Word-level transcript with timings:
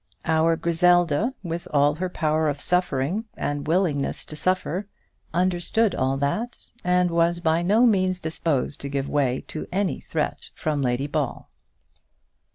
Our 0.25 0.55
Griselda, 0.55 1.35
with 1.43 1.67
all 1.71 1.93
her 1.93 2.09
power 2.09 2.49
of 2.49 2.59
suffering 2.59 3.25
and 3.37 3.67
willingness 3.67 4.25
to 4.25 4.35
suffer, 4.35 4.87
understood 5.31 5.93
all 5.93 6.17
that, 6.17 6.71
and 6.83 7.11
was 7.11 7.39
by 7.39 7.61
no 7.61 7.85
means 7.85 8.19
disposed 8.19 8.81
to 8.81 8.89
give 8.89 9.07
way 9.07 9.41
to 9.49 9.67
any 9.71 9.99
threat 9.99 10.49
from 10.55 10.81
Lady 10.81 11.05
Ball. 11.05 11.51